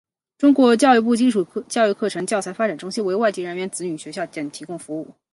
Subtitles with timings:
[0.39, 5.07] 中国教育部基础教育课程教材发展中心为外籍人员子女学校等提供服务。